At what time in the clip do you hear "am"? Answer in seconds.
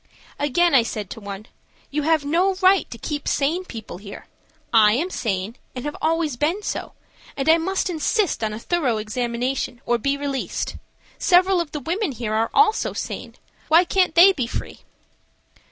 4.93-5.11